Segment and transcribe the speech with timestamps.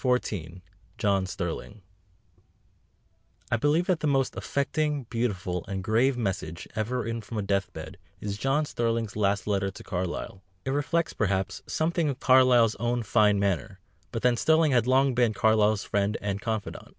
[0.00, 0.60] XIV
[0.98, 1.82] JOHN STERLING
[3.50, 7.72] I believe that the most affecting, beautiful, and grave message ever written from a death
[7.72, 10.40] bed is John Sterling's last letter to Carlyle.
[10.64, 13.80] It reflects, perhaps, something of Carlyle's own fine manner,
[14.12, 16.96] but then Sterling had long been Carlyle's friend and confidant.